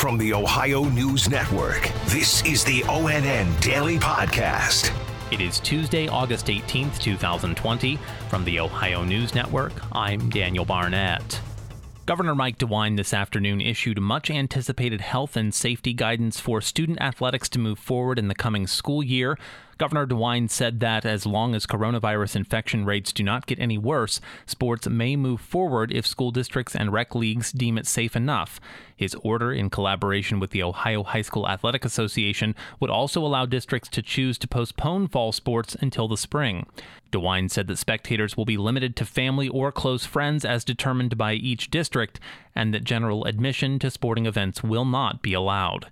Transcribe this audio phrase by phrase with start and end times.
[0.00, 4.90] From the Ohio News Network, this is the ONN Daily Podcast.
[5.30, 7.98] It is Tuesday, August 18th, 2020.
[8.30, 11.38] From the Ohio News Network, I'm Daniel Barnett.
[12.06, 17.50] Governor Mike DeWine this afternoon issued much anticipated health and safety guidance for student athletics
[17.50, 19.38] to move forward in the coming school year.
[19.80, 24.20] Governor DeWine said that as long as coronavirus infection rates do not get any worse,
[24.44, 28.60] sports may move forward if school districts and rec leagues deem it safe enough.
[28.94, 33.88] His order, in collaboration with the Ohio High School Athletic Association, would also allow districts
[33.88, 36.66] to choose to postpone fall sports until the spring.
[37.10, 41.32] DeWine said that spectators will be limited to family or close friends as determined by
[41.32, 42.20] each district,
[42.54, 45.90] and that general admission to sporting events will not be allowed.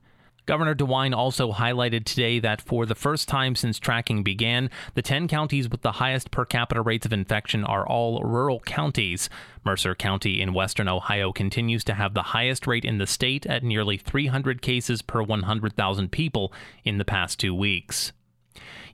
[0.48, 5.28] Governor DeWine also highlighted today that for the first time since tracking began, the 10
[5.28, 9.28] counties with the highest per capita rates of infection are all rural counties.
[9.62, 13.62] Mercer County in western Ohio continues to have the highest rate in the state at
[13.62, 16.50] nearly 300 cases per 100,000 people
[16.82, 18.14] in the past two weeks.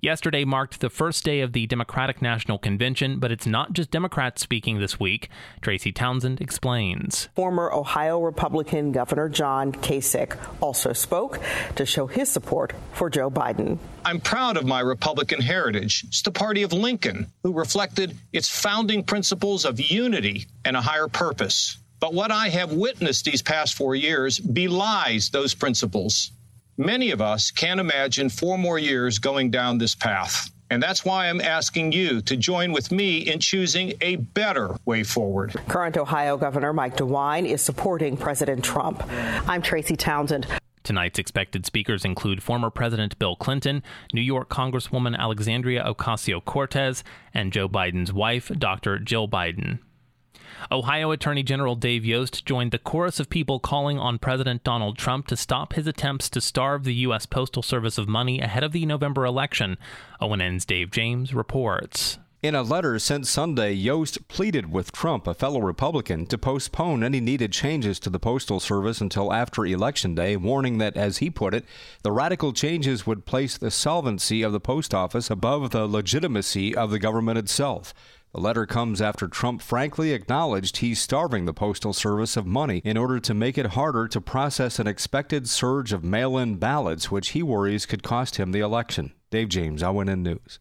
[0.00, 4.42] Yesterday marked the first day of the Democratic National Convention, but it's not just Democrats
[4.42, 5.28] speaking this week.
[5.62, 7.28] Tracy Townsend explains.
[7.34, 11.40] Former Ohio Republican Governor John Kasich also spoke
[11.76, 13.78] to show his support for Joe Biden.
[14.04, 16.04] I'm proud of my Republican heritage.
[16.08, 21.08] It's the party of Lincoln, who reflected its founding principles of unity and a higher
[21.08, 21.78] purpose.
[22.00, 26.32] But what I have witnessed these past four years belies those principles.
[26.76, 30.50] Many of us can't imagine four more years going down this path.
[30.70, 35.04] And that's why I'm asking you to join with me in choosing a better way
[35.04, 35.54] forward.
[35.68, 39.04] Current Ohio Governor Mike DeWine is supporting President Trump.
[39.48, 40.48] I'm Tracy Townsend.
[40.82, 47.52] Tonight's expected speakers include former President Bill Clinton, New York Congresswoman Alexandria Ocasio Cortez, and
[47.52, 48.98] Joe Biden's wife, Dr.
[48.98, 49.78] Jill Biden.
[50.70, 55.26] Ohio Attorney General Dave Yost joined the chorus of people calling on President Donald Trump
[55.28, 57.26] to stop his attempts to starve the U.S.
[57.26, 59.78] Postal Service of money ahead of the November election.
[60.20, 62.18] ONN's Dave James reports.
[62.44, 67.18] In a letter sent Sunday, Yost pleaded with Trump, a fellow Republican, to postpone any
[67.18, 71.54] needed changes to the Postal Service until after Election Day, warning that, as he put
[71.54, 71.64] it,
[72.02, 76.90] the radical changes would place the solvency of the post office above the legitimacy of
[76.90, 77.94] the government itself.
[78.34, 82.96] The letter comes after Trump frankly acknowledged he's starving the Postal Service of money in
[82.96, 87.28] order to make it harder to process an expected surge of mail in ballots, which
[87.28, 89.12] he worries could cost him the election.
[89.30, 90.58] Dave James, ONN News.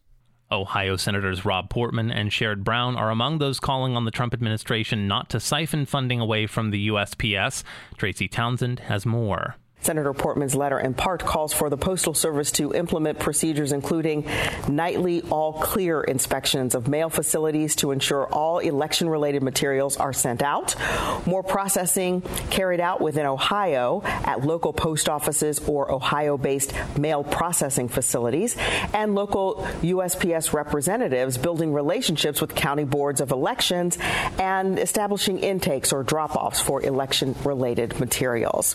[0.52, 5.08] Ohio Senators Rob Portman and Sherrod Brown are among those calling on the Trump administration
[5.08, 7.64] not to siphon funding away from the USPS.
[7.96, 9.56] Tracy Townsend has more.
[9.84, 14.26] Senator Portman's letter in part calls for the Postal Service to implement procedures including
[14.68, 20.42] nightly all clear inspections of mail facilities to ensure all election related materials are sent
[20.42, 20.74] out,
[21.26, 27.88] more processing carried out within Ohio at local post offices or Ohio based mail processing
[27.88, 28.56] facilities,
[28.94, 33.98] and local USPS representatives building relationships with county boards of elections
[34.38, 38.74] and establishing intakes or drop offs for election related materials.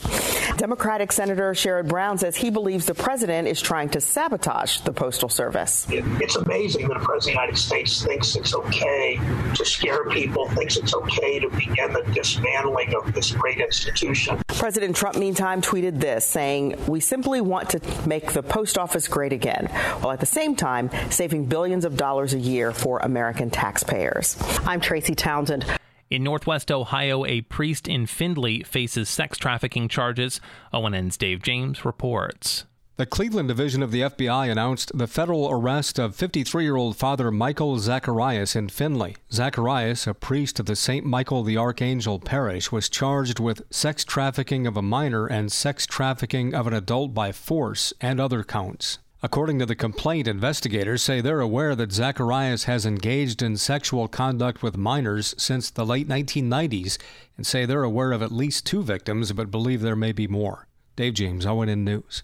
[0.57, 4.91] Democratic Democratic Senator Sherrod Brown says he believes the president is trying to sabotage the
[4.91, 5.89] Postal Service.
[5.89, 9.17] It, it's amazing that the President of the United States thinks it's okay
[9.55, 14.41] to scare people, thinks it's okay to begin the dismantling of this great institution.
[14.49, 19.31] President Trump, meantime, tweeted this, saying, We simply want to make the post office great
[19.31, 19.67] again,
[20.01, 24.35] while at the same time saving billions of dollars a year for American taxpayers.
[24.65, 25.78] I'm Tracy Townsend.
[26.09, 30.41] In Northwest Ohio, a priest in Findlay faces sex trafficking charges.
[30.73, 32.65] ONN's Dave James reports.
[32.99, 37.29] The Cleveland division of the FBI announced the federal arrest of 53 year old Father
[37.29, 39.15] Michael Zacharias in Findlay.
[39.31, 41.05] Zacharias, a priest of the St.
[41.05, 46.55] Michael the Archangel parish, was charged with sex trafficking of a minor and sex trafficking
[46.55, 48.97] of an adult by force and other counts.
[49.21, 54.63] According to the complaint, investigators say they're aware that Zacharias has engaged in sexual conduct
[54.63, 56.97] with minors since the late 1990s
[57.35, 60.67] and say they're aware of at least two victims but believe there may be more.
[60.95, 62.23] Dave James, ONN News.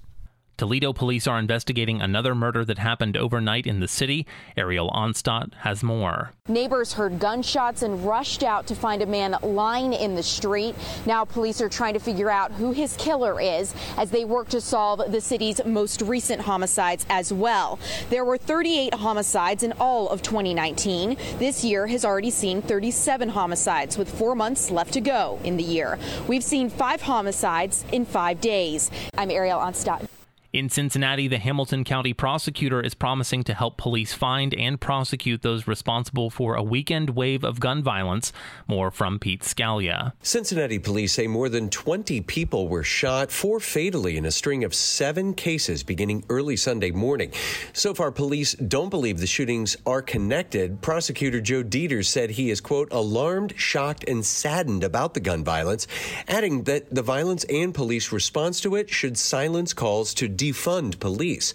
[0.58, 4.26] Toledo police are investigating another murder that happened overnight in the city.
[4.56, 6.32] Ariel Onstadt has more.
[6.48, 10.74] Neighbors heard gunshots and rushed out to find a man lying in the street.
[11.06, 14.62] Now police are trying to figure out who his killer is as they work to
[14.62, 17.78] solve the city's most recent homicides as well.
[18.10, 21.18] There were 38 homicides in all of 2019.
[21.38, 25.64] This year has already seen 37 homicides with four months left to go in the
[25.64, 26.00] year.
[26.30, 28.90] We've seen five homicides in five days.
[29.18, 30.08] I'm Ariel Onstadt.
[30.56, 35.68] In Cincinnati, the Hamilton County prosecutor is promising to help police find and prosecute those
[35.68, 38.32] responsible for a weekend wave of gun violence.
[38.66, 40.14] More from Pete Scalia.
[40.22, 44.74] Cincinnati police say more than 20 people were shot, four fatally, in a string of
[44.74, 47.34] seven cases beginning early Sunday morning.
[47.74, 50.82] So far, police don't believe the shootings are connected.
[50.82, 55.86] Prosecutor Joe Deters said he is, quote, alarmed, shocked, and saddened about the gun violence,
[56.30, 61.54] adding that the violence and police response to it should silence calls to defund police.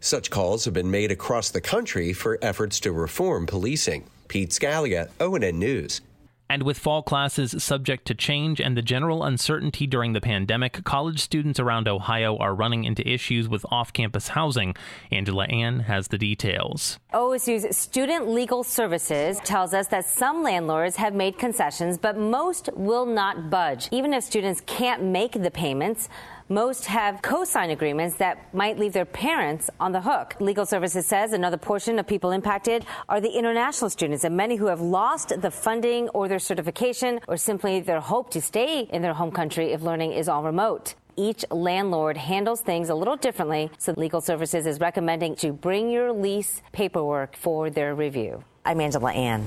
[0.00, 4.04] Such calls have been made across the country for efforts to reform policing.
[4.28, 6.00] Pete Scalia, ONN News.
[6.48, 11.20] And with fall classes subject to change and the general uncertainty during the pandemic, college
[11.20, 14.74] students around Ohio are running into issues with off campus housing.
[15.12, 16.98] Angela An has the details.
[17.14, 23.06] OSU's Student Legal Services tells us that some landlords have made concessions, but most will
[23.06, 23.88] not budge.
[23.92, 26.08] Even if students can't make the payments,
[26.50, 30.34] most have co-sign agreements that might leave their parents on the hook.
[30.40, 34.66] Legal Services says another portion of people impacted are the international students and many who
[34.66, 39.14] have lost the funding or their certification or simply their hope to stay in their
[39.14, 43.92] home country if learning is all remote each landlord handles things a little differently, so
[43.96, 48.42] Legal Services is recommending to bring your lease paperwork for their review.
[48.64, 49.46] I'm Angela An.